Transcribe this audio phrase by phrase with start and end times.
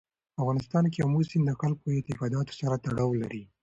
[0.33, 3.43] په افغانستان کې آمو سیند د خلکو د اعتقاداتو سره تړاو لري.